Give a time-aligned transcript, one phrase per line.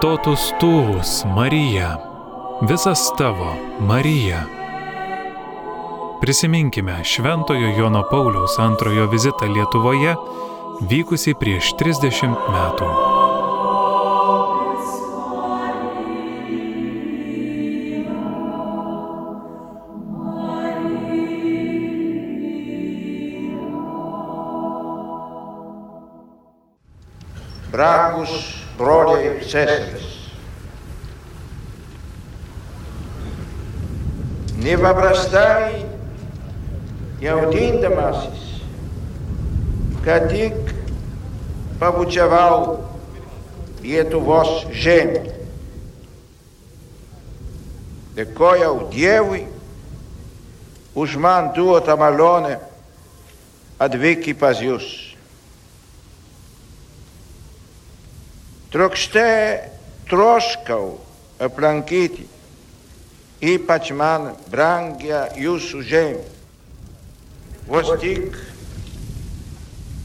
[0.00, 1.98] totus tuvus, Marija,
[2.62, 4.42] visas tavo, Marija.
[6.20, 10.14] Prisiminkime Šventojo Jono Pauliaus antrojo vizitą Lietuvoje,
[10.80, 12.89] vykusį prieš 30 metų.
[34.90, 35.86] Nepaprastai
[37.22, 38.42] jaudindamasis,
[40.02, 40.56] kad tik
[41.78, 42.82] pabučiavau
[43.86, 45.22] Lietuvos žemę.
[48.18, 49.44] Dėkojau Dievui
[50.98, 52.58] už man duotą malonę
[53.78, 55.14] atvykti pas jūs.
[58.74, 59.30] Trokšte
[60.10, 60.98] troškau
[61.38, 62.26] aplankyti
[63.40, 66.20] Ipatimán, Brangia, Yusujem,
[67.66, 68.36] Vostik,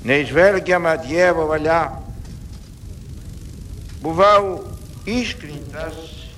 [0.04, 2.02] Neizvergia, Madievo, valha,
[4.00, 4.64] Buval,
[5.06, 6.30] Iskrintas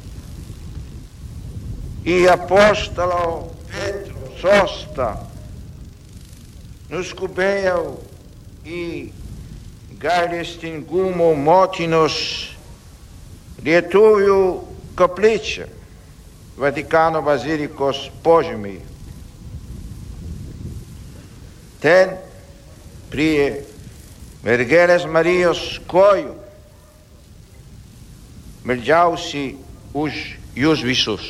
[2.04, 5.22] e Apóstolo Pedro Sosta,
[6.90, 8.02] nos Cubeu
[8.66, 9.14] e
[10.00, 12.58] Galestingumo Motinos,
[13.62, 15.77] Lietuvio Capricha,
[16.58, 18.82] Vatikano bazilikos požemiai.
[21.78, 22.16] Ten
[23.14, 23.62] prie
[24.42, 26.34] mergelės Marijos kojų
[28.68, 29.46] meldžiausi
[29.94, 30.18] už
[30.58, 31.28] jūs visus.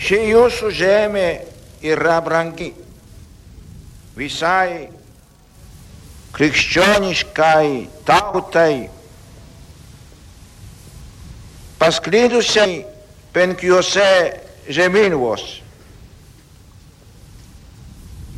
[0.00, 1.26] Ši jūsų žemė
[1.84, 2.70] yra brangi
[4.16, 4.88] visai
[6.36, 7.66] krikščioniškai
[8.08, 8.88] tautai
[11.80, 12.84] pasklidusiai
[13.32, 14.08] penkiuose
[14.68, 15.60] žemynuose.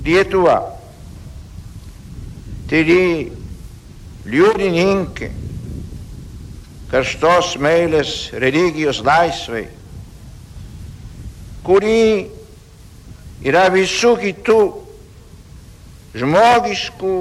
[0.03, 0.57] Lietuva,
[2.71, 3.31] tyri
[4.27, 5.29] liudininkė
[6.91, 9.63] karštos meilės religijos laisvai,
[11.67, 12.27] kuri
[13.47, 14.59] yra visų kitų
[16.19, 17.15] žmogiškų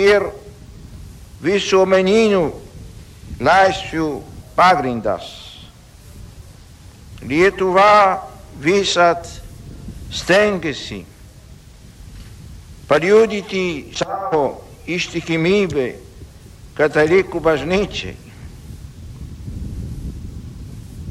[0.00, 0.26] ir
[1.44, 2.42] visuomeninių
[3.44, 4.08] laisvių
[4.58, 5.26] pagrindas.
[7.22, 8.18] Lietuva
[8.58, 9.26] visat
[10.10, 11.04] stengiasi
[12.90, 15.88] paliudyti savo ištikimybę
[16.78, 18.16] katalikų bažnyčiai.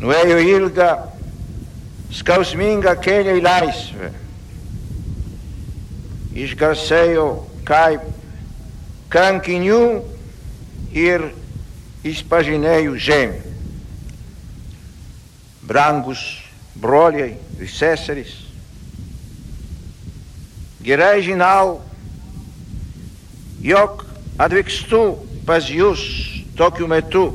[0.01, 0.89] Nuėjo ilgą,
[2.19, 4.11] skausmingą kelią į laisvę.
[6.37, 7.27] Išgarsėjo
[7.67, 8.03] kaip
[9.13, 9.81] kankinių
[10.93, 11.29] ir
[12.11, 13.41] išpažinėjų žemė.
[15.67, 16.21] Brangus
[16.79, 18.31] broliai ir seserys,
[20.85, 21.81] gerai žinau,
[23.65, 24.05] jog
[24.39, 25.01] atvykstu
[25.47, 26.03] pas jūs
[26.59, 27.25] tokiu metu,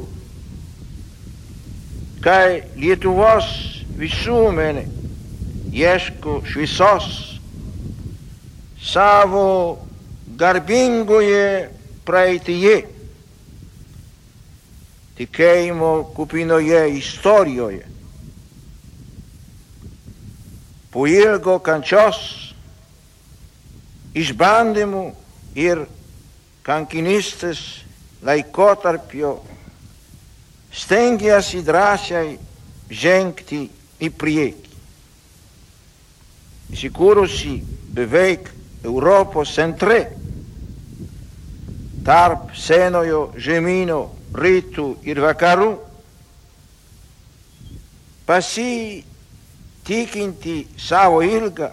[2.25, 3.49] kai Lietuvos
[3.99, 4.87] visuomenė
[5.73, 7.07] ieško šviesos
[8.83, 9.79] savo
[10.37, 11.71] garbingoje
[15.23, 17.87] Tikejmo kupino je, istorijo je.
[20.91, 22.17] Pojelgo kan čas,
[24.15, 25.13] išbandemu
[25.55, 25.85] ir
[26.63, 27.61] kankinistes
[28.23, 29.37] laikotarpio
[30.75, 32.33] stengiasi drąsiai
[32.91, 33.61] žengti
[34.03, 34.73] į priekį.
[36.75, 37.53] Įsikūrusi
[37.95, 38.51] beveik
[38.83, 40.01] Europos centre
[42.03, 44.01] tarp senojo žemynų
[44.33, 45.79] rytų ir vakarų,
[48.27, 49.07] pasitikinti
[50.81, 51.71] savo ilgą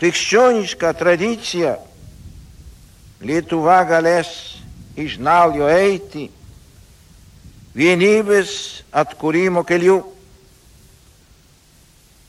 [0.00, 1.76] krikščionišką tradiciją,
[3.16, 4.28] Lietuva galės
[5.00, 6.26] iš naujo eiti
[7.72, 10.02] vienybės atkūrimo keliu,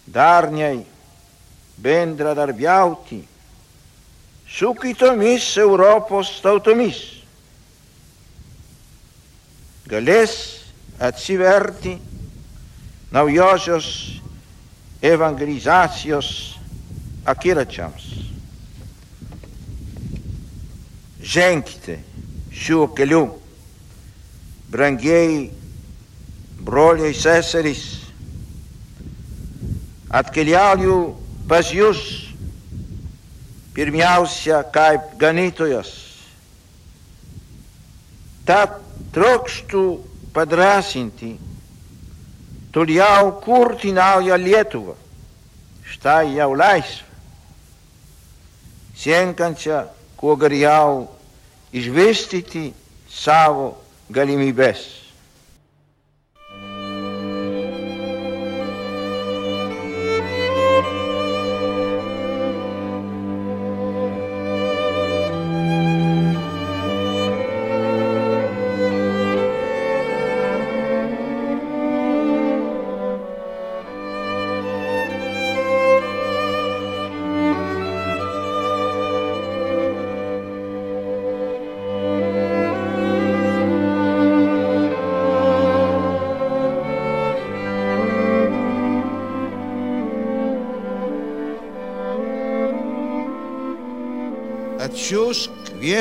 [0.07, 0.85] darniai
[1.83, 3.19] bendradarbiauti
[4.47, 7.16] su kitomis Europos tautomis
[9.87, 10.33] galės
[10.99, 11.97] atsiverti
[13.13, 13.87] naujosios
[15.01, 16.29] evangelizacijos
[17.27, 18.07] akiračiams.
[21.21, 21.99] Ženkite
[22.53, 23.25] šiuo keliu,
[24.71, 25.51] brangiai
[26.63, 27.83] broliai seserys,
[30.09, 30.97] atkeliauju
[31.47, 32.01] pas jūs
[33.75, 35.93] pirmiausia kaip ganytojas
[38.47, 39.83] Tad trokštų
[40.35, 41.35] padrasinti,
[42.73, 44.95] toliau kurti naują Lietuvą.
[45.87, 47.05] Štai jau laisvę.
[48.97, 49.85] Sienkančią
[50.17, 51.05] kuo geriau
[51.71, 52.73] išvystyti
[53.09, 53.77] savo
[54.09, 55.06] galimybės.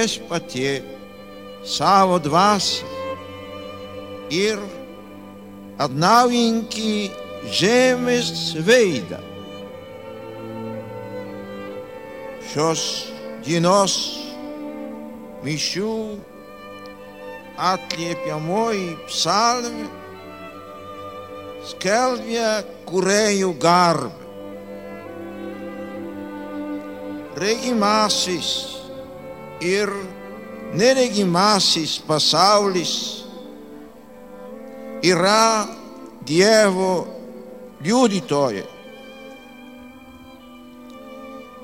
[0.07, 0.83] Atsiųsk viešpatie
[1.65, 2.87] savo dvasę
[4.31, 4.59] ir
[5.79, 7.11] atnaujinki
[7.51, 9.19] žemės veidą.
[12.53, 13.11] Šios
[13.43, 13.97] dienos
[15.43, 15.97] mišių
[17.59, 19.91] atliepiamoji psalmė
[21.67, 24.23] skelbia kurėjų garbę.
[27.37, 28.76] Regimasis
[29.61, 29.91] ir
[30.75, 33.25] neregimasis pasaulis
[35.03, 35.69] yra
[36.27, 37.07] Dievo
[37.81, 38.67] liudytoja.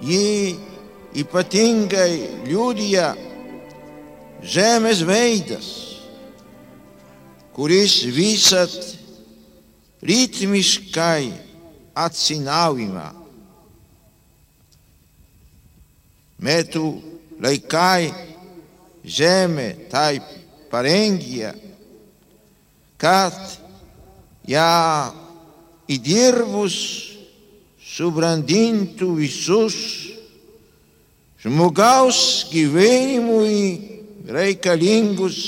[0.02, 0.54] Ji
[1.18, 3.08] ypatingai liudija
[4.42, 5.66] žemės veidas,
[7.54, 8.76] kuris visat
[10.02, 11.32] ritmiškai
[12.06, 13.08] atsinaujina.
[16.42, 16.86] Metų
[17.42, 18.12] laikai
[19.02, 20.26] žemė taip
[20.70, 21.52] parengia,
[23.02, 23.34] kad
[24.48, 25.12] ją
[25.90, 26.76] įdirbus
[27.92, 29.76] subrandintų visus
[31.42, 33.58] žmogaus gyvenimui
[34.30, 35.40] reikalingus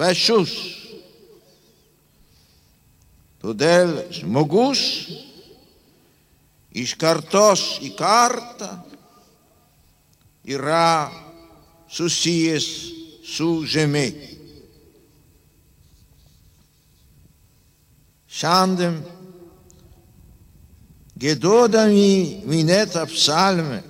[0.00, 0.56] vašius.
[3.44, 4.80] Todėl žmogus
[6.76, 8.72] iš kartos į kartą
[10.46, 11.10] yra
[11.90, 12.66] susijęs
[13.26, 14.06] su žemė.
[18.36, 19.00] Šiandien
[21.18, 23.80] gėdodami minėtą psalmę,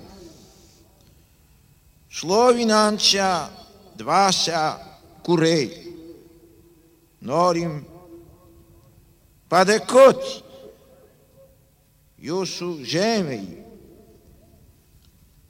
[2.17, 3.29] šlovinančią
[3.99, 4.63] dvasę
[5.27, 5.67] kuriai,
[7.21, 7.81] norim
[9.51, 10.35] padėkoti
[12.31, 13.66] jūsų žemėje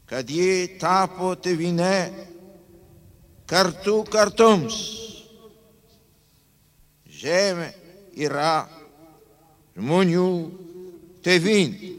[0.07, 1.95] kad ji tapo tėvine
[3.47, 4.77] kartu kartums.
[7.17, 7.67] Žemė
[8.23, 8.67] yra
[9.75, 10.29] žmonių
[11.25, 11.93] tėvinė.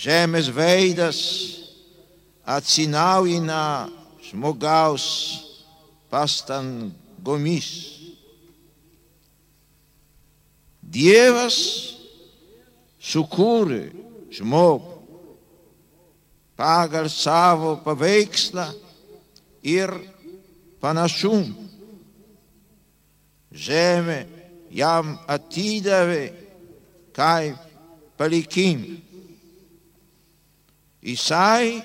[0.00, 1.18] Žemės veidas
[2.48, 3.90] atsinaujina
[4.30, 5.06] žmogaus
[6.12, 7.68] pastangomis.
[10.80, 11.58] Dievas
[13.00, 13.82] sukūrė
[14.36, 15.00] žmogų
[16.60, 18.66] pagal savo paveikslą
[19.64, 19.92] ir
[20.80, 21.68] panašumą.
[23.50, 24.18] Žemė
[24.70, 26.26] jam atidavė
[27.16, 27.56] kaip
[28.20, 29.00] palikimą.
[31.00, 31.80] Jisai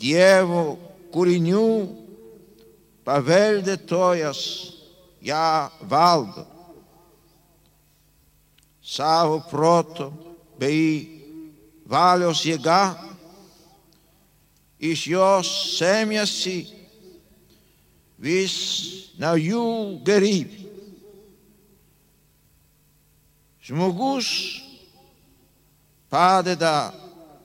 [0.00, 0.78] Dievo
[1.14, 1.70] kūrinių
[3.06, 4.40] paveldėtojas
[5.26, 5.48] ją
[5.90, 6.44] valdo
[8.90, 10.10] savo proto
[10.58, 11.22] bei
[11.86, 12.98] valios jėga,
[14.82, 16.56] iš jos semėsi
[18.18, 18.56] vis
[19.20, 19.66] naujų
[20.02, 20.66] gerybių.
[23.70, 24.30] Žmogus
[26.10, 26.90] padeda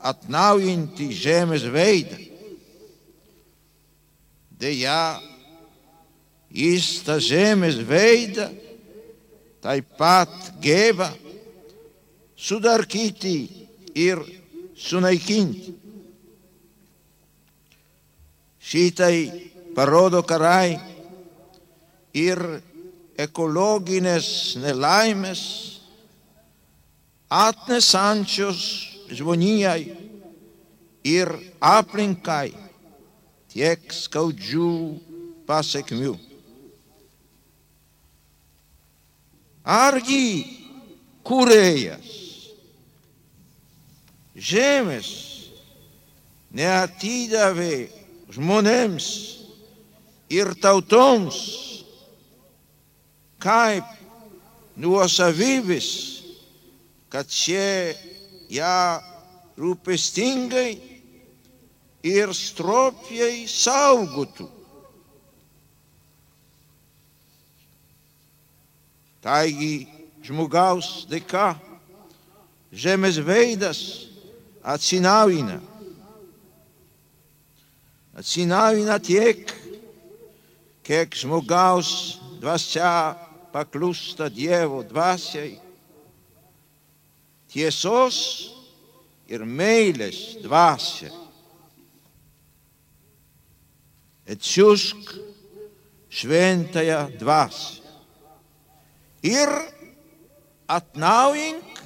[0.01, 2.17] atnaujinti žemės veidą.
[4.57, 5.19] Deja,
[6.49, 8.49] jis tą žemės veidą
[9.61, 10.33] taip pat
[10.63, 11.11] geba
[12.37, 13.37] sudarkyti
[13.95, 14.19] ir
[14.75, 15.73] sunaikinti.
[18.65, 19.19] Šitai
[19.75, 20.75] parodo karai
[22.15, 22.39] ir
[23.21, 24.27] ekologinės
[24.59, 25.43] nelaimės
[27.29, 28.59] atnesančios
[29.15, 29.95] žmonijai
[31.05, 32.49] ir aplinkai
[33.53, 34.71] tiek skaudžių
[35.47, 36.15] pasiekmių.
[39.65, 40.25] Argi
[41.25, 42.24] kūrėjas
[44.35, 45.09] žemės
[46.55, 47.87] neatidavė
[48.35, 49.07] žmonėms
[50.31, 51.39] ir tautoms
[53.39, 53.87] kaip
[54.75, 55.87] nuosavybės,
[57.11, 57.95] kad šie
[58.51, 58.99] ją
[59.55, 60.71] rūpestingai
[62.05, 64.49] ir stropiai saugotų.
[69.25, 69.87] Taigi
[70.25, 71.55] žmogaus dėka
[72.75, 73.79] žemės veidas
[74.65, 75.59] atsinaujina.
[78.17, 79.51] Atsinaujina tiek,
[80.85, 83.13] kiek žmogaus dvasia
[83.53, 85.55] paklūsta Dievo dvasiai,
[87.51, 88.17] tiesos
[89.29, 91.13] ir meilės dvasia.
[94.25, 95.13] Atsiusk
[96.09, 97.85] šventąją dvasią
[99.25, 99.51] ir
[100.67, 101.81] atnaujink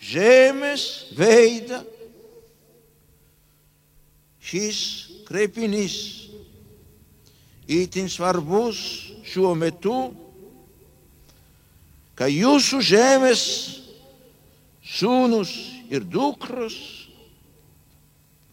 [0.00, 0.84] žemės
[1.18, 1.80] veidą.
[4.50, 4.78] Šis
[5.28, 5.96] kreipinys
[7.70, 8.80] įtin svarbus
[9.22, 9.94] šiuo metu,
[12.18, 13.44] kai jūsų žemės
[14.82, 15.52] sūnus
[15.86, 16.74] ir dukros,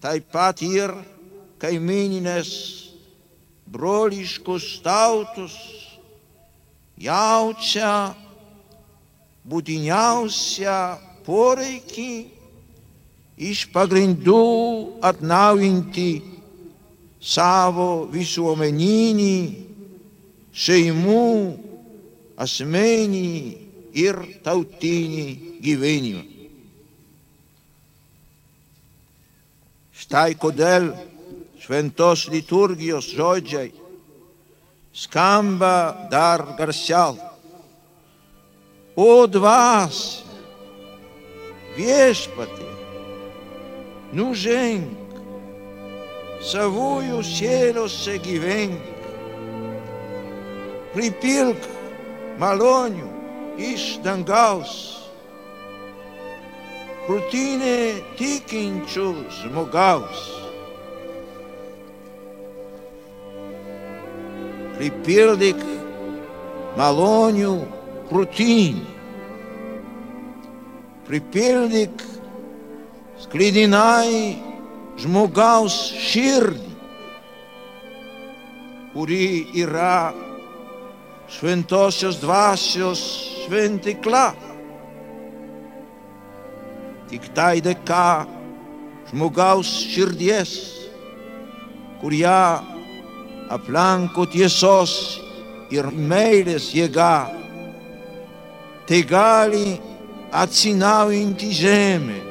[0.06, 0.94] taip pat ir
[1.58, 2.54] kaimininės
[3.66, 5.58] broliškos tautos
[7.01, 8.13] jaučia
[9.50, 10.80] būtiniausią
[11.25, 12.12] poreikį
[13.38, 14.41] iš pagrindų
[15.06, 16.10] atnaujinti
[17.22, 19.38] savo visuomeninį,
[20.58, 21.27] šeimų,
[22.38, 23.29] asmeninį
[23.98, 25.27] ir tautinį
[25.62, 26.25] gyvenimą.
[29.98, 30.91] Štai kodėl
[31.62, 33.74] šventos liturgijos žodžiai
[34.98, 37.17] skamba dar garsiau.
[38.98, 40.25] O dvasia,
[41.77, 42.76] viešpatė,
[44.12, 44.84] Nužen,
[46.42, 48.78] savuju sjelo se given,
[50.94, 51.58] pripilk,
[52.40, 53.08] malonju,
[53.58, 54.98] iš dangaus,
[57.08, 60.38] prutine tikinču zmogaus.
[64.78, 65.62] Pripildik,
[66.78, 67.62] malonju,
[68.10, 68.86] prutine,
[71.08, 72.16] pripildik,
[73.21, 74.38] sklidinai
[75.01, 75.75] žmogaus
[76.07, 76.74] širdį,
[78.93, 79.27] kuri
[79.62, 80.13] yra
[81.29, 83.01] šventosios dvasios
[83.43, 84.25] šventikla.
[87.07, 88.27] Tik tai dėka
[89.12, 90.53] žmogaus širdies,
[92.01, 92.39] kurie
[93.53, 94.93] aplanko tiesos
[95.71, 97.27] ir meilės jėga,
[98.88, 99.77] tai gali
[100.31, 102.26] atsinaujinti žemę.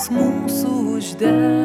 [0.00, 1.59] Širdis mūsų uždeg.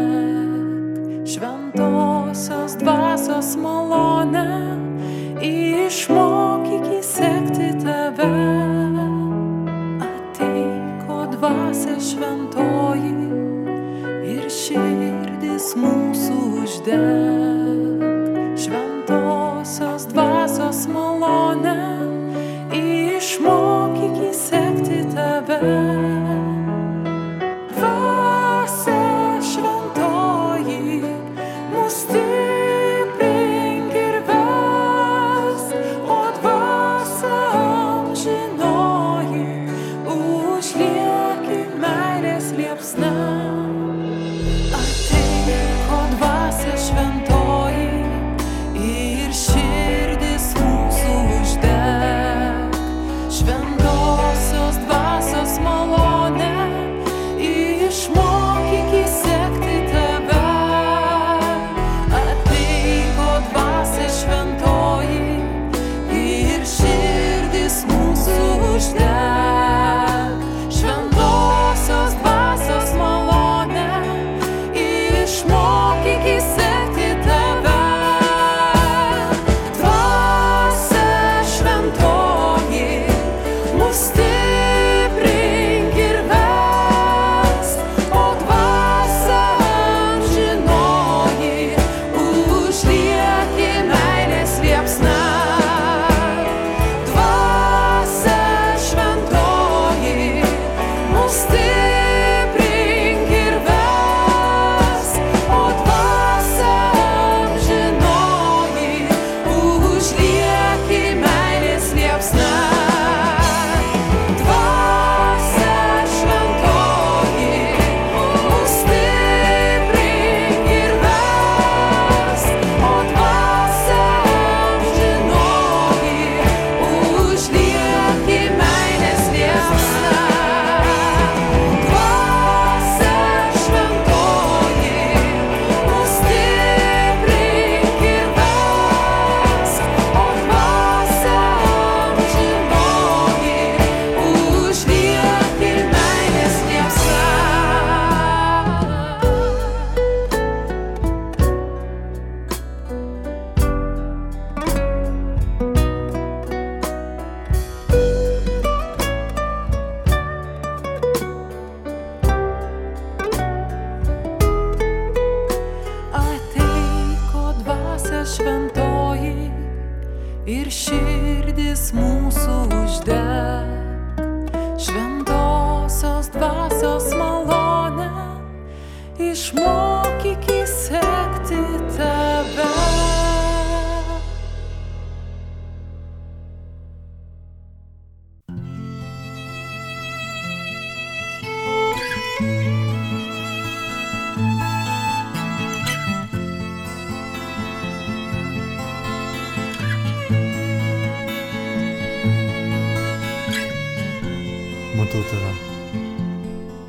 [205.15, 205.53] Matau tave.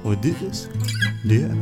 [0.05, 0.69] O didis
[1.25, 1.55] Dieve.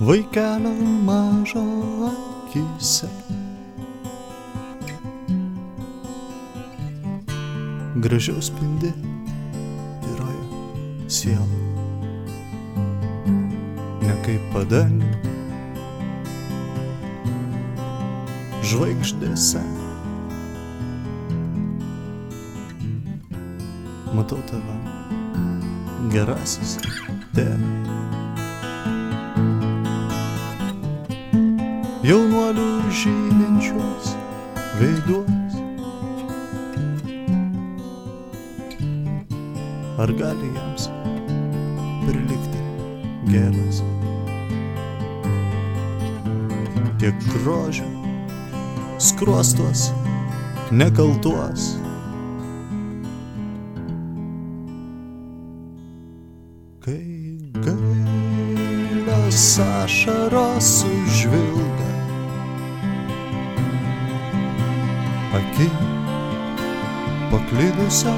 [0.00, 0.70] Vaikelio
[1.04, 1.62] mažo
[2.10, 3.08] akise.
[7.96, 8.92] Gražiau spindi
[10.02, 10.46] tyroje
[11.08, 11.58] siela.
[14.02, 15.10] Ne kaip padangė.
[18.62, 19.77] Žvaigždėse.
[24.18, 24.74] Matau tave,
[26.10, 26.74] gerasis
[27.36, 27.68] tėve.
[32.08, 32.66] Jaunuolių
[32.98, 34.10] žyminčius
[34.80, 35.54] veiduos.
[40.02, 40.90] Ar gali jiems
[42.08, 42.66] prilikti
[43.30, 43.82] gėlas?
[46.98, 47.86] Tiek grožio,
[48.98, 49.90] skruostos,
[50.74, 51.76] nekaltuos.
[60.58, 61.90] Ašaros užvilga
[65.38, 65.66] akį
[67.30, 68.14] paklydusio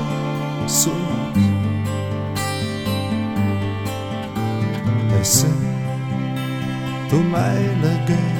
[0.64, 1.50] sūnus.
[5.20, 5.52] Esi
[7.10, 8.39] tu meilė gailestinga,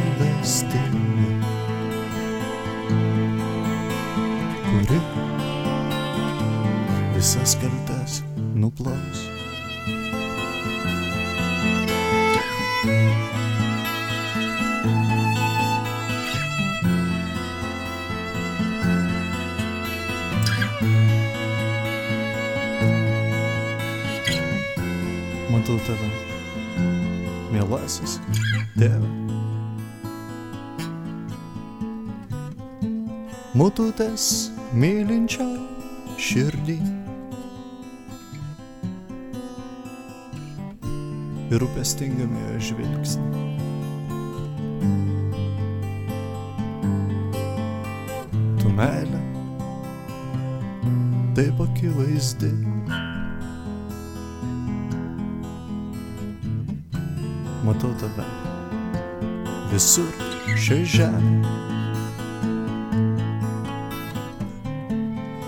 [27.90, 28.20] mielasis
[28.79, 29.09] tėve.
[33.55, 35.46] Mututės mylinčio
[36.18, 36.79] širdį.
[41.50, 43.46] Ir rūpestingame jo žvilgsnį.
[48.61, 49.24] Tu meilė,
[51.35, 52.55] taip akivaizdi.
[57.70, 58.24] Matau tave
[59.70, 60.11] visur
[60.59, 61.50] šiai žemė.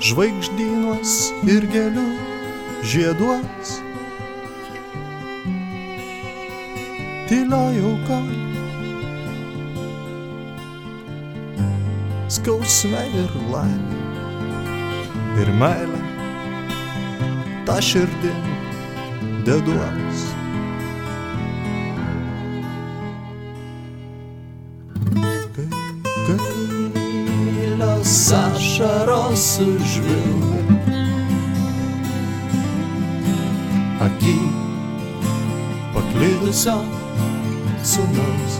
[0.02, 1.14] Žvaigždynuos
[1.50, 2.04] ir gėlių
[2.92, 3.72] žieduos.
[7.30, 8.18] Tylioji auka.
[12.36, 14.02] Skausme ir laimė.
[15.42, 16.04] Ir meilė.
[17.66, 18.46] Ta širdin
[19.48, 20.31] deduos.
[28.82, 30.58] Ašaros užvilga.
[34.02, 34.34] Akį
[35.94, 36.74] paklydusio
[37.86, 38.56] sūnaus.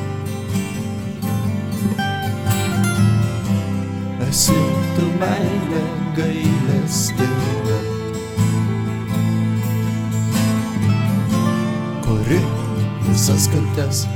[4.29, 4.59] Esi
[4.97, 5.83] tu meilė
[6.19, 7.81] gailestinga,
[12.07, 12.39] kuri
[13.09, 14.07] visas kaltes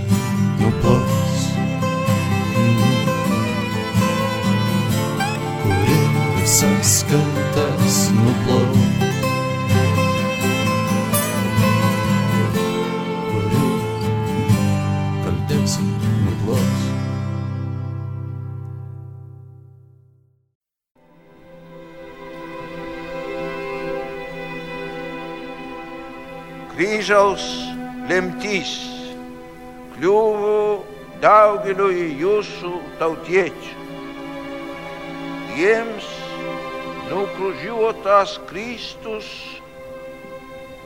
[0.62, 1.35] nuplaus.
[6.56, 8.78] Visas kaltes nuplaus.
[13.30, 13.66] Kuri
[15.24, 15.72] kaltes
[16.24, 16.80] nuplaus.
[26.72, 27.44] kryžiaus
[28.08, 28.72] lemtys
[29.92, 30.84] kliuvo
[31.20, 33.72] daugeliui jūsų tautiečių.
[35.56, 36.15] Jiems
[37.10, 39.26] nukryžiuotas Kristus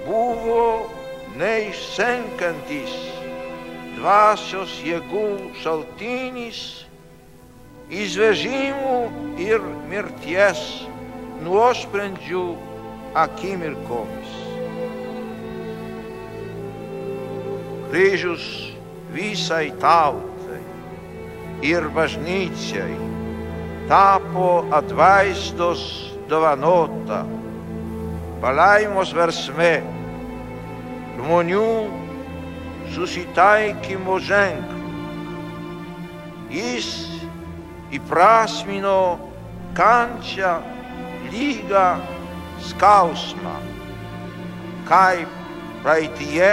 [0.04, 0.90] buvo
[1.40, 2.92] neišsenkantis
[3.96, 5.28] dvasios jėgų
[5.60, 6.60] šaltinis,
[7.90, 8.96] izvežimų
[9.42, 10.60] ir mirties
[11.44, 12.44] nuosprendžių
[13.18, 14.36] akimirkomis.
[17.90, 18.44] Kryžius
[19.10, 20.60] visai tautai
[21.66, 22.94] ir bažnyčiai
[23.90, 27.24] tapo atvaizdos dovanota,
[28.40, 29.80] palaimos versme,
[31.18, 31.70] žmonių
[32.94, 34.78] susitaikymo ženklų.
[36.50, 36.88] Jis
[37.94, 39.18] įprasmino
[39.78, 40.56] kančią,
[41.30, 41.86] lygą,
[42.70, 43.56] skausmą,
[44.88, 45.38] kaip
[45.84, 46.52] praeitie,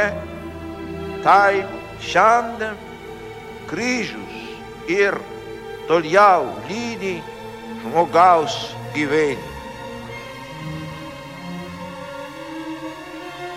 [1.25, 2.77] taip šiandien
[3.69, 4.37] kryžius
[4.93, 5.17] ir
[5.89, 7.17] toliau lydi
[7.83, 8.57] žmogaus
[8.93, 9.56] gyvenimą.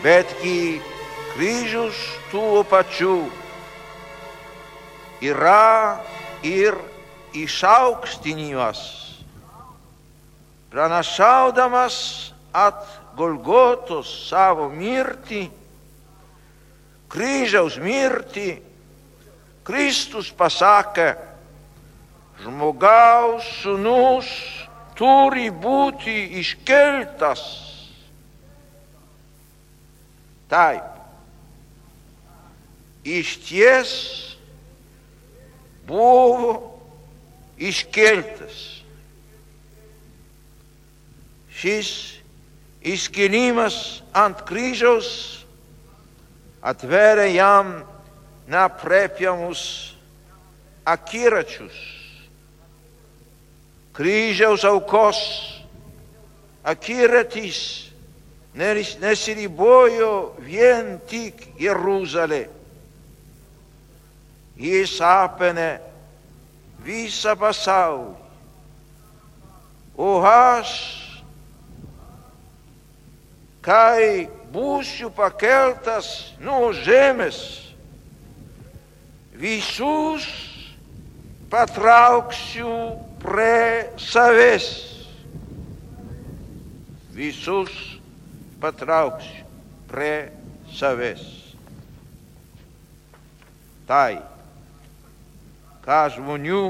[0.02, 0.80] Betgi
[1.34, 1.96] kryžius
[2.32, 3.28] tuo pačiu
[5.20, 6.00] yra
[6.40, 6.72] ir
[7.36, 8.80] išaukštinimas,
[10.72, 12.80] pranašaudamas at
[13.12, 15.50] Golgotos savo mirtį,
[17.12, 18.56] kryžiaus mirtį,
[19.68, 21.12] Kristus pasakė,
[22.40, 24.30] žmogaus sūnus
[24.96, 27.69] turi būti iškeltas
[30.50, 30.98] Taip.
[33.06, 33.92] Iš ties
[35.86, 36.78] buvo
[37.58, 38.82] iškeltas.
[41.60, 41.90] Šis
[42.80, 45.10] iškilimas ant kryžiaus
[46.64, 47.72] atveria jam
[48.50, 49.62] neaprėpiamus
[50.88, 51.76] akiračius.
[53.96, 55.20] Kryžiaus aukos
[56.64, 57.89] akiratis
[58.54, 62.48] nesi li bojo vjen tik Jeruzale.
[64.60, 65.80] Jesapene,
[66.84, 68.16] visa passau,
[69.96, 70.72] o has,
[73.62, 77.60] cai pa paqueltas no žemes.
[79.40, 80.28] visus
[81.48, 85.08] patrauksiu pre saves,
[87.10, 87.89] visus
[88.60, 89.46] patrauksiu
[89.90, 90.30] prie
[90.70, 91.24] savęs.
[93.90, 94.20] Tai,
[95.82, 96.62] ką žmonių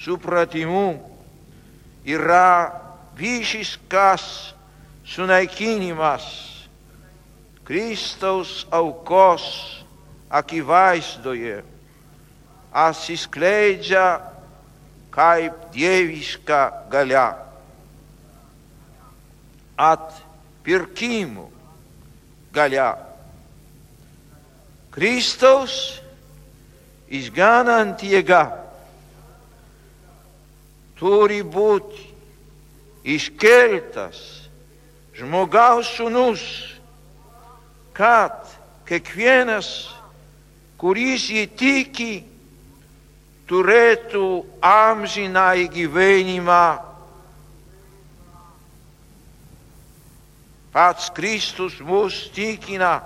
[0.00, 0.86] supratimu
[2.08, 2.72] yra
[3.18, 4.54] visiškas
[5.04, 6.24] sunaikinimas
[7.68, 9.44] Kristaus aukos
[10.32, 11.60] akivaizdoje,
[12.72, 14.06] atsiskleidžia
[15.12, 17.36] kaip dieviška galia.
[19.76, 20.31] At
[20.64, 21.48] pirkimų
[22.54, 22.92] galia.
[24.92, 25.76] Kristaus
[27.12, 28.44] išganant jėga
[31.00, 32.10] turi būti
[33.16, 34.20] iškeltas
[35.16, 36.42] žmogaus sūnus,
[37.96, 38.46] kad
[38.88, 39.68] kiekvienas,
[40.80, 42.12] kuris jį tiki,
[43.50, 44.28] turėtų
[44.64, 46.64] amžiną gyvenimą
[50.72, 53.02] Pats Kristus mus tikina,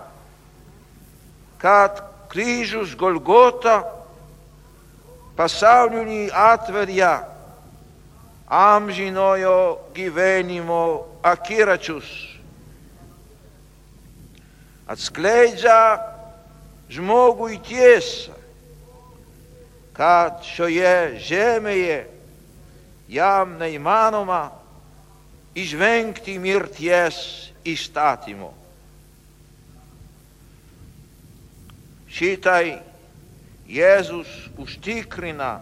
[1.58, 1.98] kad
[2.30, 3.80] kryžius Golgota
[5.36, 7.26] pasaulinį atveria
[8.46, 12.06] amžinojo gyvenimo akiračius.
[14.86, 15.98] Atskleidžia
[16.86, 18.36] žmogui tiesą,
[19.96, 21.98] kad šioje žemėje
[23.10, 24.44] jam neįmanoma
[25.58, 28.54] išvengti mirties istatimo.
[32.10, 32.78] Čitaj,
[33.68, 34.26] Jezus
[34.58, 35.60] uštikrina,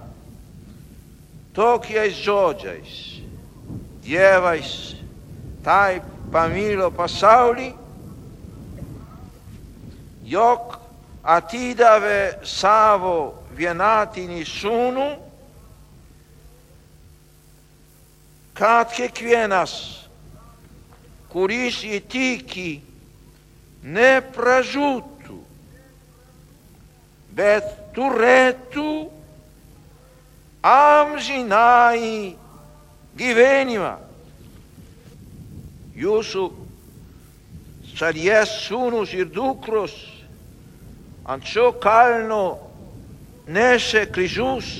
[1.52, 3.14] tok je izđođajs,
[4.02, 4.94] djevajs,
[5.64, 6.00] taj
[6.32, 7.72] pa milo pasavli,
[10.24, 10.84] jok
[11.22, 15.16] a ti dave savo vjenatini sunu,
[18.54, 20.03] katke kvjenas,
[21.34, 22.78] kuris įtiki,
[23.82, 25.38] nepražūtų,
[27.34, 27.66] bet
[27.96, 28.90] turėtų
[30.62, 32.36] amžinai
[33.18, 33.96] gyvenimą.
[35.98, 36.44] Jūsų
[37.98, 39.94] šalies sūnus ir dukros
[41.26, 42.44] ant šio kalno
[43.50, 44.70] nešė kryžius,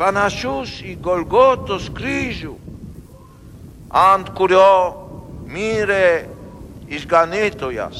[0.00, 2.56] panašus į Golgotos kryžių
[3.90, 4.70] ant kurio
[5.50, 6.26] mīrē
[6.90, 7.98] izganītojas.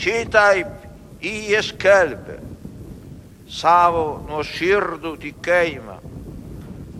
[0.00, 2.38] Šitaip ieskelbē
[3.50, 5.98] savu no širdu tikējuma,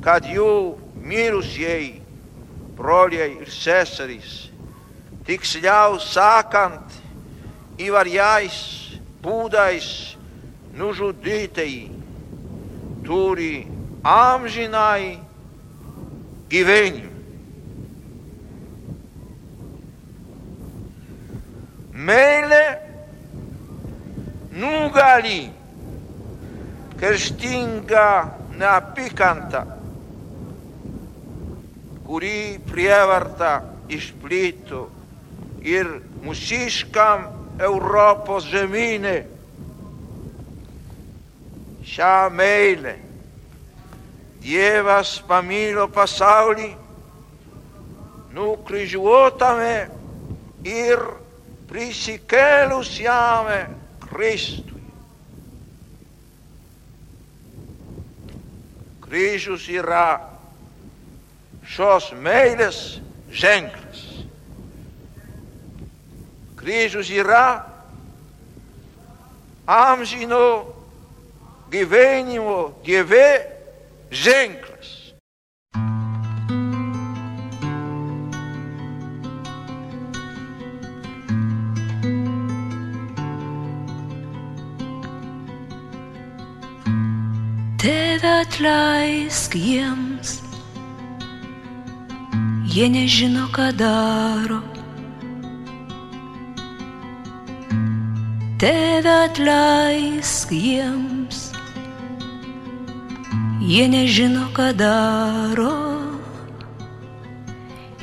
[0.03, 2.01] kad jū mirusiei
[2.77, 4.51] broliai ir seserys,
[5.29, 6.99] tiks ļaus sākant
[7.81, 8.59] ivarjais
[9.23, 9.89] būdais
[10.75, 11.91] nužudītei,
[13.07, 13.67] turi
[14.03, 15.30] amžinai,
[16.51, 17.11] gyvenimą.
[22.01, 22.65] meilė
[24.57, 25.41] nugali
[27.01, 28.07] kerštingą
[28.61, 29.63] neapykantą,
[32.07, 32.39] kuri
[32.71, 33.53] prievarta
[33.93, 34.87] išplito
[35.65, 35.93] ir
[36.25, 37.29] mūsiškam
[37.61, 39.19] Europos žemynė.
[41.91, 42.97] Šią meilę
[44.41, 46.71] Dievas pamilo pasaulį,
[48.33, 49.75] nukryžiuotame
[50.65, 51.03] ir
[51.69, 53.61] prisikėlusiame
[54.07, 54.81] Kristui.
[59.05, 60.07] Kryžius yra
[61.67, 63.01] šios meilės
[63.31, 64.03] ženklas.
[66.57, 67.67] Kryžius yra
[69.67, 70.67] amžino
[71.71, 73.50] gyvenimo Dieve
[74.11, 75.15] ženklas.
[87.81, 90.35] Tėve atleisk jiems,
[92.69, 94.61] jie nežino, ką daro.
[98.61, 101.20] Tėve atleisk jiems,
[103.71, 105.75] jie nežino, ką daro.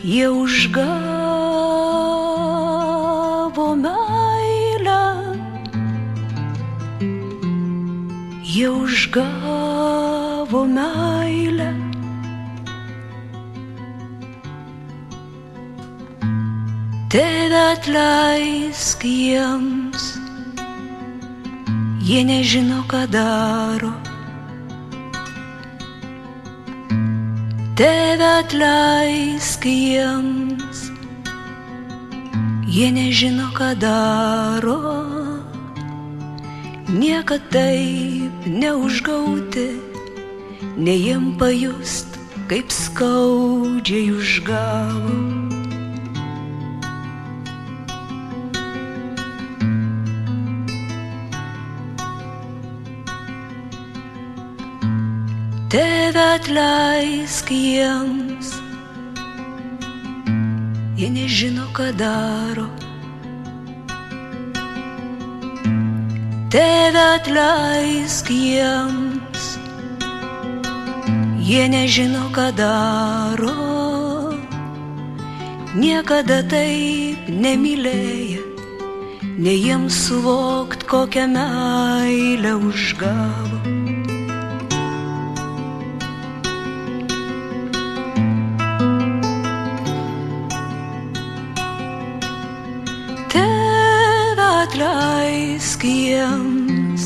[0.04, 0.88] Jie užgavo
[3.76, 5.04] meilę.
[8.44, 11.70] Jie užgavo meilę.
[17.12, 20.04] Tėve atleisk jiems,
[22.08, 24.07] jie nežino, ką daro.
[27.78, 30.80] Tėve atleisk jiems,
[32.66, 34.78] jie nežino, ką daro
[36.90, 39.68] niekad taip neužgauti,
[40.78, 42.18] ne jiem pajust,
[42.50, 45.47] kaip skaudžiai užgavo.
[55.68, 58.54] Tėve atleisk jiems,
[60.96, 62.70] jie nežino, ką daro.
[66.56, 69.50] Tėve atleisk jiems,
[71.50, 73.52] jie nežino, ką daro.
[75.76, 78.40] Niekada taip nemylėję,
[79.36, 83.47] ne jiems suvokt, kokią meilę užgavo.
[95.88, 97.06] Jiems.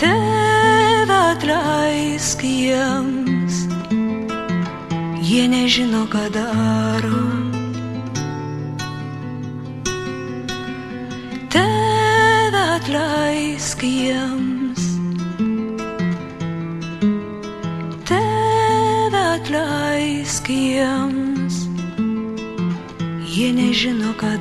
[0.00, 3.64] Tėve atleisk jiems.
[5.28, 7.22] Jie nežino, ką daro.
[11.52, 14.86] Tėve atleisk jiems.
[18.08, 21.64] Tėve atleisk jiems.
[23.28, 24.37] Jie nežino, ką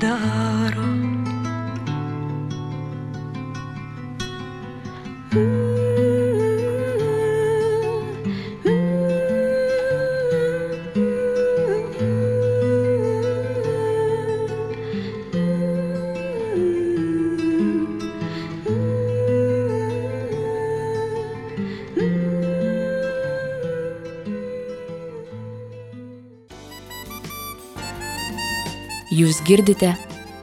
[29.48, 29.96] girdite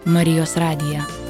[0.06, 1.23] Marijos radiją.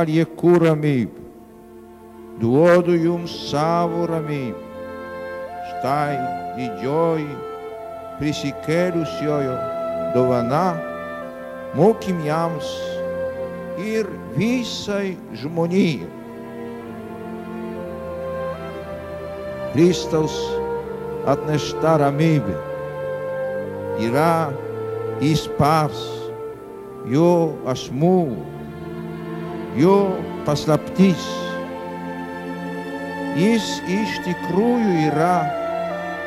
[0.00, 1.20] Jums palieku ramybę,
[2.40, 4.64] duodu jums savo ramybę.
[5.68, 6.16] Štai
[6.56, 7.36] didžioji
[8.18, 9.56] prisikėlusiojo
[10.14, 10.76] dovana
[11.76, 12.68] mokymjams
[13.78, 16.08] ir visai žmonijai.
[19.72, 20.36] Kristaus
[21.28, 22.56] atnešta ramybė
[24.00, 24.50] yra
[25.20, 26.00] jis pats,
[27.06, 28.59] jo asmuo,
[29.78, 29.96] jo
[30.46, 31.22] paslaptis.
[33.38, 35.36] Jis iš tikrųjų yra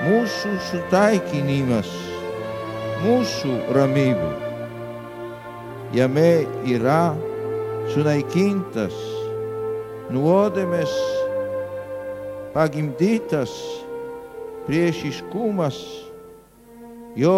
[0.05, 1.89] mūsų sutaikinimas,
[3.03, 4.31] mūsų ramybė.
[5.93, 6.29] Jame
[6.73, 7.13] yra
[7.93, 8.95] sunaikintas
[10.13, 10.93] nuodėmės
[12.55, 13.51] pagimdytas
[14.67, 15.77] priešiškumas
[17.19, 17.37] jo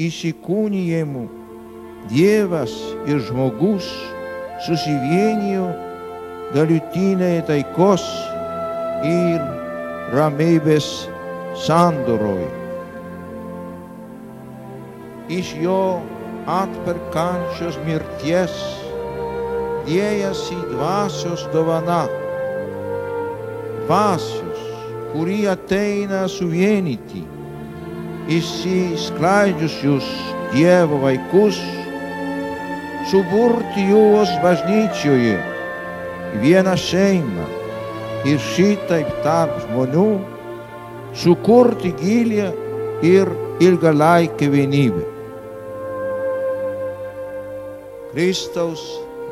[0.00, 1.26] įsikūnijimu
[2.08, 2.72] Dievas
[3.04, 3.84] ir žmogus
[4.66, 5.68] susivienijo
[6.54, 8.04] galutinėje taikos
[9.06, 9.40] ir
[10.14, 10.88] ramybės
[11.64, 12.48] sandoroj.
[15.30, 15.82] Iš jo
[16.50, 18.54] atperkančios mirties
[19.86, 22.02] dėjasi dvasios dovana.
[23.86, 24.64] Dvasios,
[25.12, 27.24] kuri ateina suvienyti
[28.30, 30.06] įsiskleidžiusius
[30.50, 31.58] Dievo vaikus,
[33.10, 35.38] suburti juos bažnyčioje
[36.42, 37.46] vieną šeimą
[38.30, 40.10] ir šitaip tarp žmonių
[41.18, 42.52] sukurti gilę
[43.02, 45.02] ir ilgalaikę vienybę.
[48.12, 48.82] Kristaus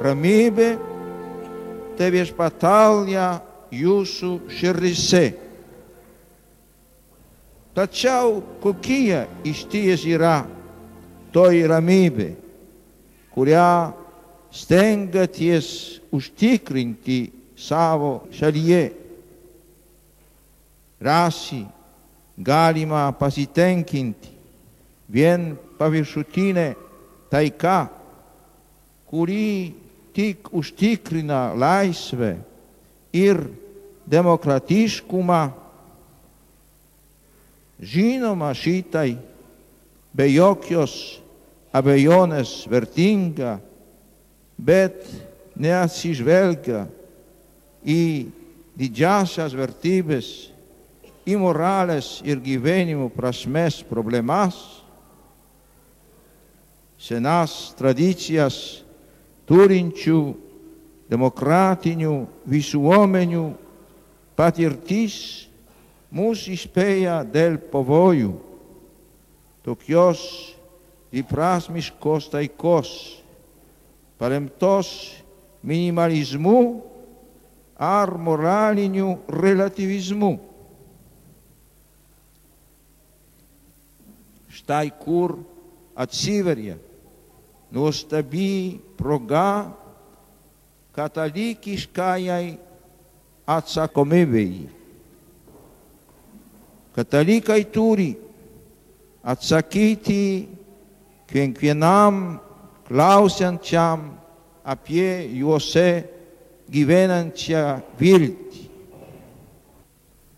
[0.03, 0.73] ramybė
[1.99, 3.29] te viešpatalja
[3.75, 5.25] jūsų širdise.
[7.79, 10.41] Tačiau kokie iš ties yra
[11.35, 12.29] toji ramybė,
[13.39, 13.93] kurią
[14.51, 18.91] stengiaties užtikrinti savo šalyje.
[21.01, 21.61] Rasi
[22.35, 24.33] galima pasitenkinti
[25.07, 26.67] vien paviršutinė
[27.31, 27.87] taika,
[29.07, 29.71] kuri
[30.11, 32.33] tik užtikrina laisvę
[33.15, 33.39] ir
[34.11, 35.43] demokratiškumą.
[37.79, 39.15] Žinoma, šitai
[40.11, 41.23] be jokios
[41.75, 43.59] abejonės vertinga,
[44.59, 45.05] bet
[45.59, 46.87] neatsižvelgia
[47.85, 48.03] į
[48.79, 50.51] didžiasias vertybės,
[51.29, 54.57] į moralės ir gyvenimo prasmės problemas,
[56.99, 58.83] senas tradicijas
[59.49, 60.21] turinčių
[61.09, 62.15] demokratinių
[62.49, 63.45] visuomenių
[64.39, 65.49] patirtis
[66.11, 68.33] mus įspėja dėl pavojų.
[69.65, 70.23] Tokios
[71.11, 73.23] διπράσμης κοσταϊκός,
[74.19, 75.19] παρεμπτός
[75.61, 76.85] μινιμαλισμού,
[77.77, 80.41] αρμοράλινιου ρελατιβισμού.
[84.59, 85.31] Штай кур
[85.95, 86.79] от Сиверия,
[87.71, 89.77] но остаби прога
[90.93, 92.59] католики шкаяй
[93.47, 94.69] отца комевей.
[101.29, 102.39] Kiekvienam
[102.89, 104.09] klausiančiam
[104.65, 105.89] apie juose
[106.73, 107.65] gyvenančią
[108.01, 108.65] viltį.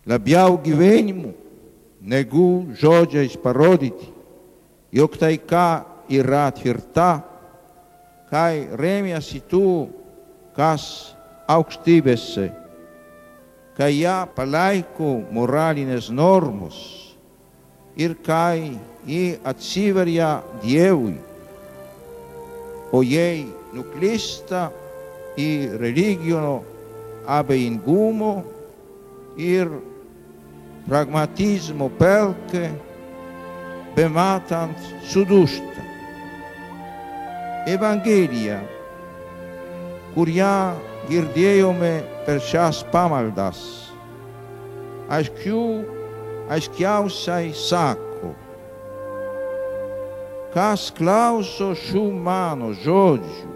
[0.07, 1.31] Labiau gyvenimu
[2.01, 4.09] negu žodžiais parodyti,
[4.91, 7.21] jog taika yra tvirta,
[8.31, 9.91] kai remiasi tų,
[10.55, 11.13] kas
[11.51, 12.47] aukštybėse,
[13.77, 16.79] kai ją palaiko moralinės normos
[17.99, 21.17] ir kai e от Сиверия Девы,
[22.91, 24.71] o ei nuclista
[25.37, 26.63] i religiono
[27.25, 28.43] abe ingumo
[29.37, 29.69] ir
[30.87, 32.71] pragmatismo pelke
[33.95, 35.81] bematant sudusta.
[37.65, 38.59] Evangelia
[40.13, 40.75] curia
[41.07, 43.91] girdeiome per chas pamaldas
[45.11, 45.85] asciu
[46.49, 48.10] asciausai sac.
[50.51, 53.51] Kas klauso šių mano žodžių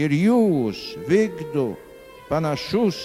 [0.00, 1.72] ir jūs vykdo
[2.30, 2.98] panašus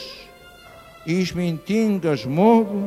[1.06, 2.82] į išmintingą žmogų,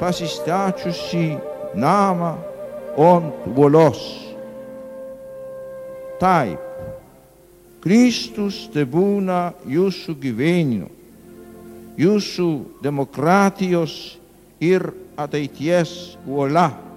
[0.00, 1.36] pasistačiusi
[1.78, 2.34] namą
[2.98, 4.02] ant uolos.
[6.18, 6.62] Taip,
[7.82, 10.88] Kristus te būna jūsų gyvenimo,
[11.98, 12.48] jūsų
[12.82, 14.18] demokratijos
[14.62, 16.87] ir ateities uola.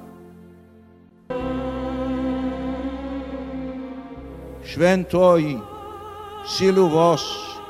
[4.72, 5.58] Šventoji
[6.48, 7.24] Siluvos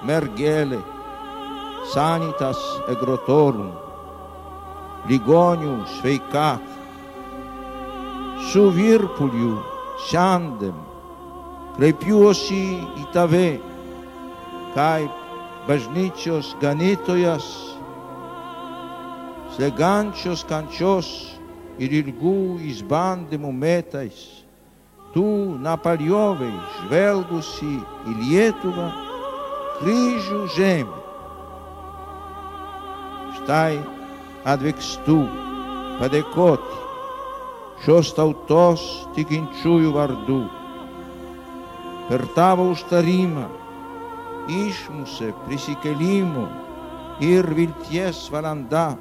[0.05, 0.77] mergelė,
[1.89, 2.59] sanitas
[2.93, 3.71] egrotorum,
[5.09, 6.75] ligonių sveikatą,
[8.51, 9.55] su virpuliu
[10.11, 10.77] šiandien
[11.79, 12.61] kreipiuosi
[13.01, 13.49] į tave,
[14.75, 15.17] kaip
[15.65, 17.49] bažnyčios ganytojas,
[19.55, 21.09] slegančios kančios
[21.81, 24.40] ir ilgų išbandymų metais,
[25.13, 27.73] tu napaliovai žvelgusi
[28.07, 28.87] į Lietuvą
[29.81, 30.99] kryžių žemę.
[33.39, 33.81] Štai
[34.47, 35.19] atvykstu
[35.99, 36.79] padėkoti
[37.85, 38.83] šios tautos
[39.15, 40.41] tikinčiųjų vardu.
[42.09, 43.47] Per tavo užtarimą
[44.51, 46.47] išmusė prisikelimo
[47.23, 48.91] ir vilties valanda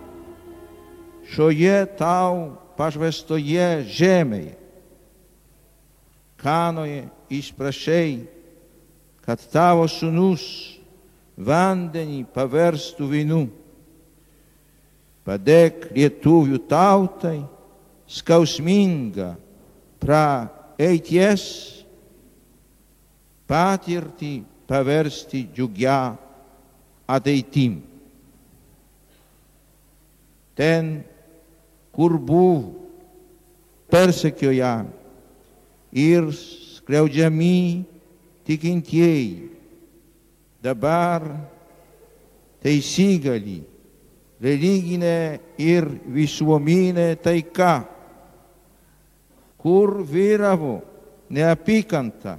[1.32, 4.59] šioje tau pašvestoje žemėje.
[6.40, 8.24] Kanoje išprašai,
[9.24, 10.44] kad tavo sunus
[11.36, 13.42] vandenį paverstų vynu.
[15.24, 17.38] Padėk lietuvių tautai
[18.10, 19.34] skausmingą
[20.00, 21.44] praeities
[23.50, 24.32] patirtį
[24.70, 26.16] paversti džiugia
[27.10, 27.80] ateitim.
[30.56, 30.90] Ten,
[31.92, 32.72] kur buvo
[33.90, 34.99] persekiojami
[35.92, 37.84] ir skriaudžiami
[38.46, 39.50] tikintieji,
[40.62, 41.24] dabar
[42.62, 43.60] teisygali
[44.40, 47.84] religinė ir visuomenė taika,
[49.60, 50.80] kur vyravo
[51.30, 52.38] neapykanta,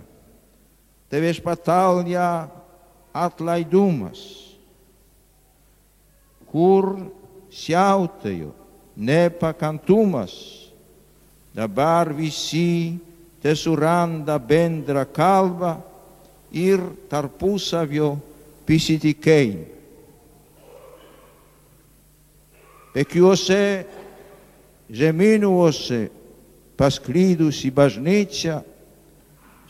[1.12, 2.28] tai viešpatauja
[3.14, 4.22] atlaidumas,
[6.50, 6.96] kur
[7.52, 8.52] siautėjo
[8.98, 10.34] nepakantumas,
[11.54, 12.98] dabar visi
[13.42, 15.76] te suranda bendrą kalbą
[16.54, 18.16] ir tarpusavio
[18.68, 19.68] pasitikėjimą.
[22.92, 23.64] Pekiuose
[24.92, 26.02] žemynuose
[26.76, 28.58] pasklydusi bažnyčia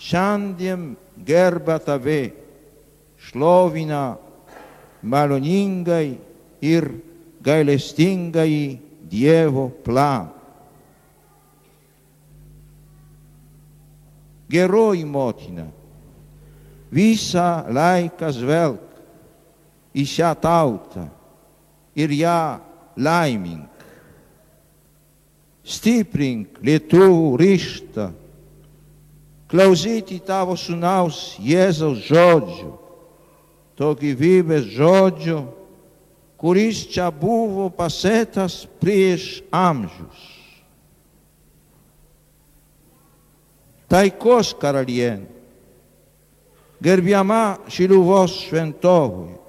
[0.01, 2.33] šiandien gerba tave,
[3.21, 4.17] šlovina
[5.05, 6.17] maloningai
[6.65, 6.89] ir
[7.45, 10.40] gailestingai Dievo planą.
[14.51, 15.69] Geroji motina,
[16.91, 21.05] visą laiką žvelg į šią tautą
[21.95, 22.41] ir ją
[22.99, 23.69] laimink.
[25.61, 28.09] Stiprink lietuvų ryštą,
[29.51, 32.71] klausyti tavo sunaus Jėzaus žodžių,
[33.77, 35.39] to gyvybės žodžių,
[36.41, 40.40] kuris čia buvo pasėtas prieš amžius.
[43.91, 45.27] ταϊκός καραλιέν,
[46.79, 49.39] γερβιαμά σιλουβός σφεντόβοι,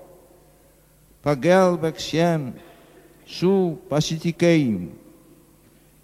[1.22, 2.52] παγελβεξιέν,
[3.24, 4.88] σου πασιτικέιμ,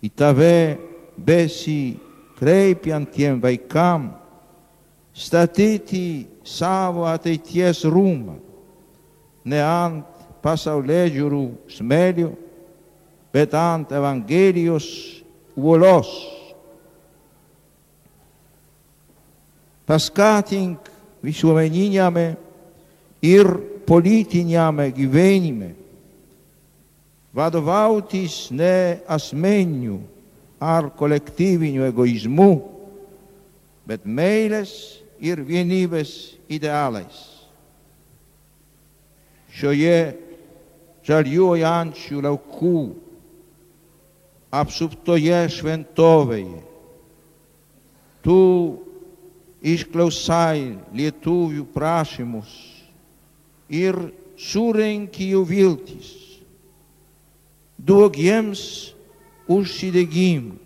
[0.01, 0.79] η ταβέ
[1.15, 1.99] μπέσι
[2.39, 4.11] κρέπιαν τιέν βαϊκάμ,
[5.13, 8.39] στατήτη σάβο ατεϊτιές ρούμα,
[9.43, 10.03] νεάντ
[10.41, 12.39] πασαουλέγιουρου σμέλιο,
[13.31, 15.23] πετάντ Ευαγγέλιος
[15.55, 16.38] ουολός,
[19.89, 20.91] Paskatink
[21.25, 22.37] visuomeniniame
[23.25, 23.47] ir
[23.89, 25.71] politiniame gyvenime
[27.33, 30.01] vadovautis ne asmeniniu
[30.61, 32.53] ar kolektyviniu egoizmu,
[33.89, 34.73] bet meilės
[35.23, 37.19] ir vienybės idealais.
[39.55, 40.01] Šioje
[41.07, 42.81] žaliuojančių laukų
[44.59, 46.61] apsuptoje šventovėje
[48.27, 48.37] tu
[49.63, 52.53] išklausai lietuvių prašymus
[53.69, 53.99] ir
[54.39, 56.15] surenki jų viltis
[57.79, 58.63] duok jiems
[59.49, 60.57] užsidegimų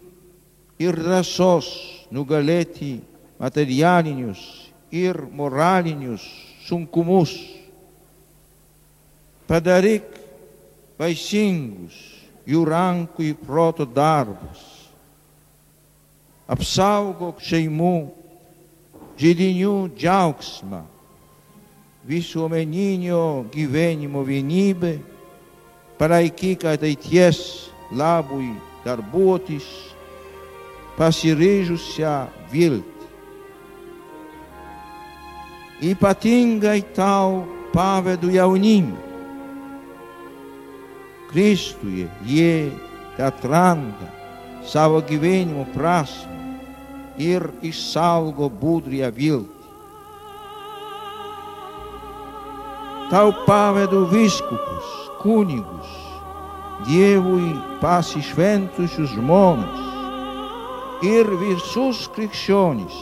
[0.82, 1.68] ir drąsos
[2.12, 2.96] nugalėti
[3.40, 4.40] materialinius
[4.92, 6.24] ir moralinius
[6.66, 7.32] sunkumus.
[9.48, 10.08] Padaryk
[10.98, 11.96] vaisingus
[12.48, 14.60] jų rankų į proto darbus.
[16.52, 17.96] Apsaugok šeimų
[19.22, 20.82] žydinių džiaugsmą,
[22.08, 24.96] visuomeninio gyvenimo vienybę
[25.98, 28.50] palaikyk ateities labui
[28.82, 29.68] darbuotis,
[30.98, 32.16] pasiryžusią
[32.50, 33.06] viltį.
[35.92, 37.44] Ypatingai tau
[37.74, 38.98] pavedu jaunimą.
[41.30, 42.70] Kristuje jie
[43.18, 44.10] atranda
[44.66, 46.41] savo gyvenimo prasme
[47.18, 49.62] ir išsaugo budrią viltį.
[53.12, 54.88] tau pavedu viskupus,
[55.20, 55.90] kunigus,
[56.82, 59.82] Dievui pasišventusius žmonės
[61.06, 62.96] ir visus krikščionis.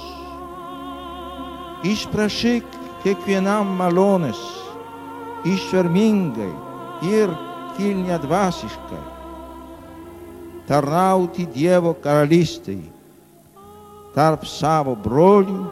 [1.88, 2.66] Išprašyk
[3.04, 4.42] kiekvienam malonės,
[5.48, 6.50] išvermingai
[7.08, 7.32] ir
[7.78, 9.04] kilniadvasiškai
[10.68, 12.90] tarnauti Dievo karalystėje,
[14.14, 15.64] tarp savo brolių,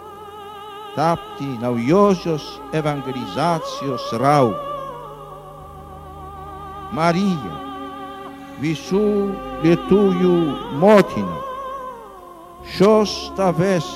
[0.96, 4.52] tapti naujosios evangelizacijos rau.
[6.94, 7.54] Marija,
[8.62, 9.04] visų
[9.62, 10.36] lietuvių
[10.82, 11.38] motina,
[12.74, 13.88] šios tavęs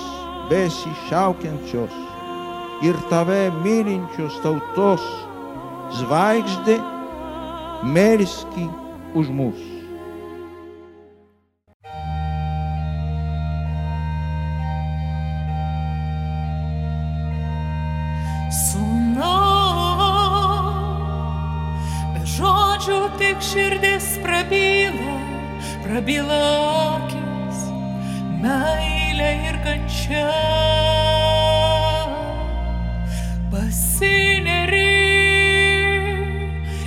[0.51, 1.95] besišaukiančios
[2.87, 5.05] ir tave mylinčios tautos
[5.99, 6.79] žvaigždė
[7.95, 8.67] melski
[9.19, 9.31] už
[23.19, 25.17] tik širdis prabyla,
[25.85, 26.39] prabyla
[26.97, 27.65] akis,
[28.43, 30.29] meilė ir kančia.
[33.53, 34.87] Pasineri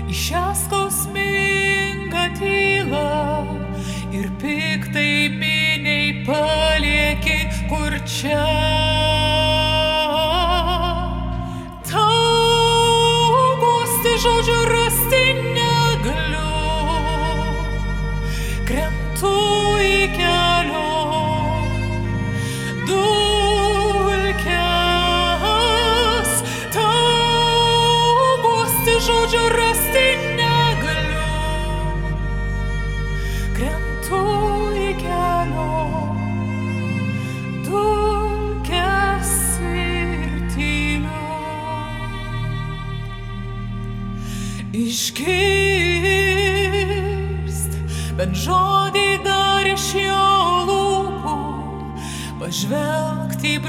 [0.05, 3.11] į šią skausmingą tylą
[4.15, 8.84] ir piktai miniai palieki kur čia.
[52.65, 53.61] Pažvelgti į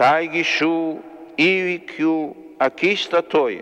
[0.00, 0.74] Taigi šių
[1.36, 2.12] įvykių
[2.64, 3.58] akistatoj,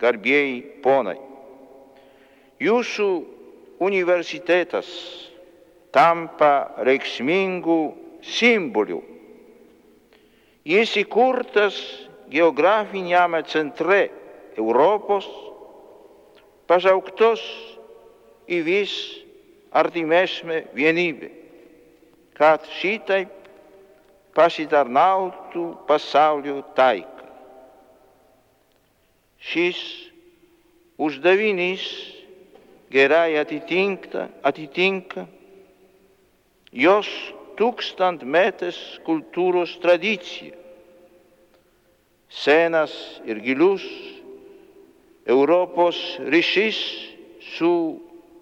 [0.00, 1.18] garbėjai ponai,
[2.64, 3.08] jūsų
[3.84, 4.88] universitetas
[5.92, 7.76] tampa reikšmingų
[8.24, 9.02] simbolių.
[10.72, 11.76] Jis įkurtas
[12.32, 14.06] geografiniame centre
[14.56, 15.28] Europos,
[16.64, 17.44] pažauktos
[18.48, 18.96] į vis
[19.76, 21.28] artimesnę vienybę,
[22.40, 23.41] kad šitaip
[24.36, 27.28] pasitarnautų pasaulio taiką.
[29.42, 29.78] Šis
[31.02, 31.84] uždavinys
[32.92, 35.26] gerai atitinka, atitinka
[36.72, 37.08] jos
[37.58, 40.56] tūkstantmetės kultūros tradicija.
[42.32, 42.92] Senas
[43.28, 43.84] ir gilus
[45.28, 45.98] Europos
[46.32, 46.78] ryšys
[47.52, 47.72] su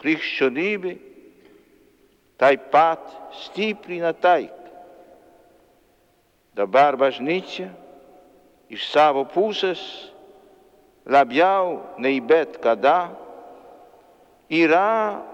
[0.01, 0.95] krikščionybė
[2.41, 3.11] taip pat
[3.43, 4.60] stiprina taiką.
[6.61, 7.71] Dabar bažnyčia
[8.69, 9.81] iš savo pusės
[11.09, 13.15] labiau nei bet kada
[14.53, 15.25] yra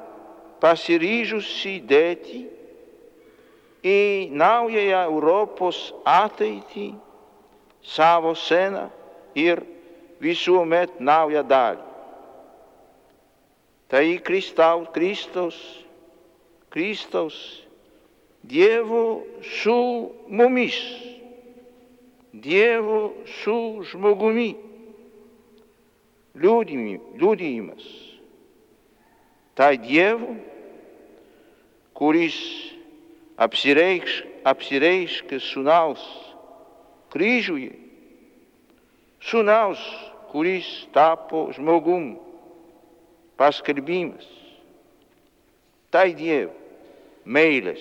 [0.62, 2.44] pasiryžusi dėti
[3.82, 3.98] į
[4.38, 6.92] naująją Europos ateitį
[7.82, 8.86] savo seną
[9.34, 9.66] ir
[10.22, 11.82] visuomet naują dalį.
[13.90, 15.58] Tai Kristaus, Kristaus,
[16.70, 17.66] Kristaus
[18.46, 20.78] Dievo su mumis,
[22.42, 24.50] Dievo su žmogumi
[26.36, 27.86] liūdėjimas.
[29.56, 30.34] Tai Dievo,
[31.96, 32.36] kuris
[33.40, 36.04] apsireikš, apsireiškia sunaus
[37.16, 37.72] kryžiuje,
[39.20, 39.80] sunaus,
[40.28, 42.18] kuris tapo žmogum,
[43.40, 44.28] paskelbimas.
[45.88, 46.52] Tai Dievo
[47.24, 47.80] meilės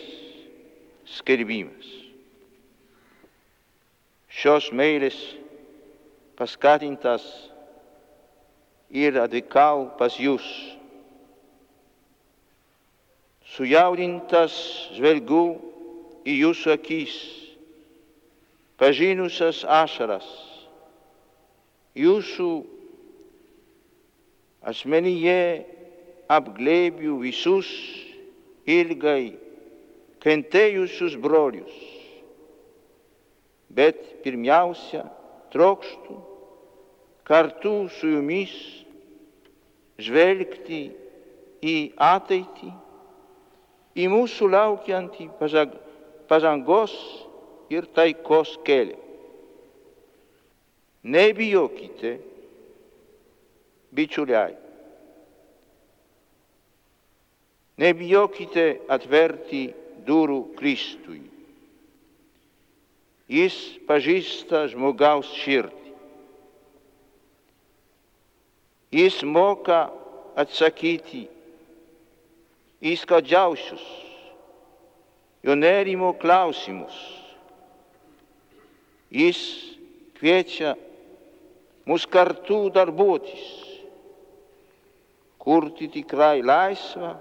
[1.18, 2.05] skelbimas.
[4.36, 5.16] Šios meilės
[6.36, 7.24] paskatintas
[8.92, 10.44] ir atvykau pas jūs.
[13.56, 14.56] Sujaudintas
[14.98, 15.46] žvelgiu
[16.28, 17.16] į jūsų akis,
[18.82, 20.28] pažinusias ašaras,
[21.96, 22.50] jūsų
[24.68, 25.40] asmenyje
[26.28, 27.70] apglėbiu visus
[28.66, 29.38] ilgai
[30.26, 31.95] kentėjusius brolius,
[33.70, 35.06] bet pirmiausia
[35.54, 36.18] trokštų
[37.26, 38.54] kartu su jumis
[40.02, 40.82] žvelgti
[41.66, 42.72] į ateitį,
[43.96, 45.30] į mūsų laukiantį
[46.30, 46.94] pažangos
[47.72, 49.00] ir taikos kelią.
[51.06, 52.16] Nebijokite,
[53.94, 54.56] bičiuliai.
[57.78, 59.68] Nebijokite atverti
[60.08, 61.22] durų Kristui.
[63.32, 63.56] Jis
[63.90, 65.94] pažįsta žmogaus širdį.
[68.96, 69.88] Jis moka
[70.38, 71.26] atsakyti
[72.86, 73.86] į skaudžiausius
[75.46, 76.96] jo nerimo klausimus.
[79.14, 79.42] Jis
[80.18, 80.76] kviečia
[81.86, 83.46] mus kartu darbuotis,
[85.42, 87.14] kurti tikrai laisvą,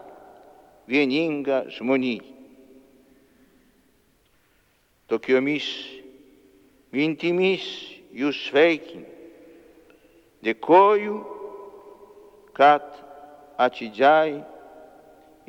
[0.88, 2.33] vieningą žmoniją.
[5.14, 5.68] Tokiomis
[6.90, 7.62] mintimis
[8.10, 9.06] jūs sveikinu.
[10.42, 11.14] Dėkoju
[12.54, 12.86] kad
[13.58, 14.40] atidžiai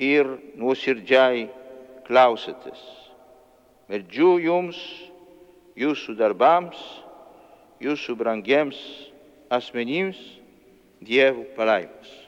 [0.01, 1.45] ir nuoširdžiai
[2.05, 2.81] klausėtės.
[3.89, 4.79] Meldžiu jums,
[5.77, 6.79] jūsų darbams,
[7.81, 8.79] jūsų brangiems
[9.53, 10.21] asmenims
[11.05, 12.24] Dievo palaimus.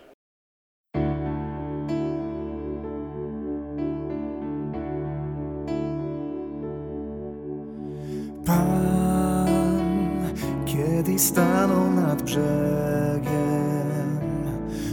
[12.28, 14.20] Brzegiem,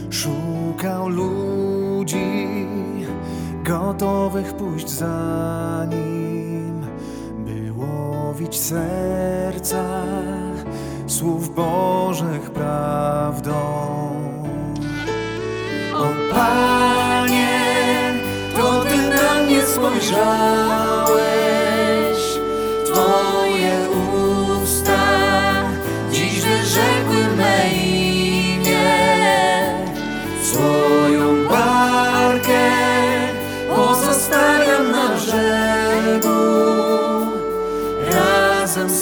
[0.09, 2.47] szukał ludzi
[3.63, 6.85] gotowych pójść za nim,
[7.37, 10.03] by łowić serca
[11.07, 13.53] słów Bożych prawdą.
[15.93, 17.59] O Panie,
[18.55, 21.44] to Ty na mnie spojrzałeś,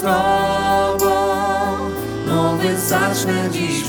[0.04, 1.16] Tobą
[2.28, 3.84] nowy zacznę dziś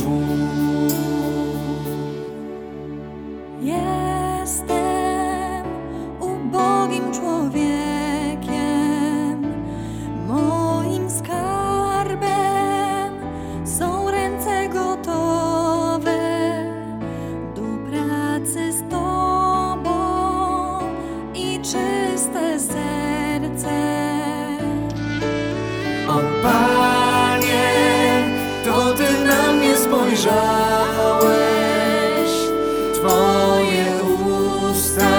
[30.15, 31.35] mnie spojrzałeś,
[32.95, 33.87] Twoje
[34.71, 35.11] usta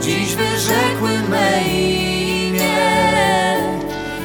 [0.00, 2.76] dziś wyrzekły me imię.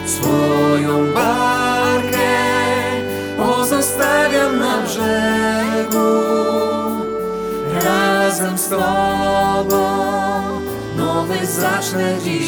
[0.05, 2.29] swoją barkę
[3.37, 6.19] pozostawiam na brzegu.
[7.83, 9.89] Razem z Tobą
[10.97, 12.38] nowy zacznę dziś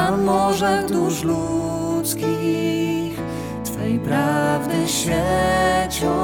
[0.00, 3.14] na morzach dusz ludzkich
[3.64, 6.14] Twej prawdy siecią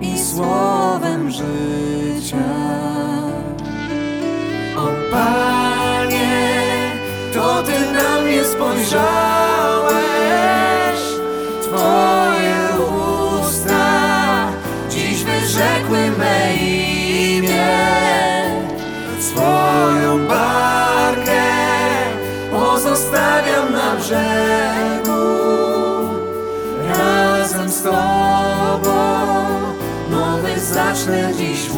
[0.00, 2.50] i słowem życia.
[4.76, 6.92] O Panie,
[7.34, 9.02] to Ty na mnie spojrzałeś,
[11.62, 12.41] Twoje
[23.02, 25.22] pozostawiam na brzegu,
[26.88, 28.92] razem z Tobą
[30.10, 31.70] nowy zacznę dziś.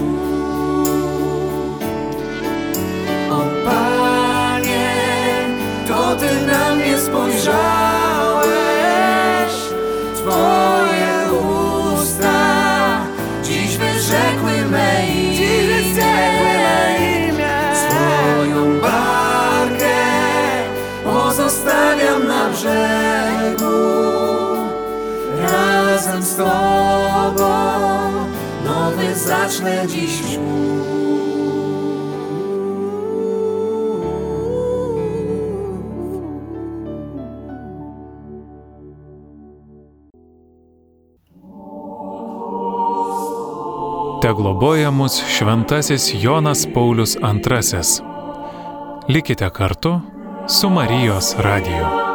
[26.34, 27.52] Z Tobą
[28.64, 30.38] nowy zacznę dziś
[44.22, 47.80] Te globoja mus šventasis Jonas Paulius II.
[49.08, 50.00] Likite kartu
[50.46, 52.13] su Marijos radiju.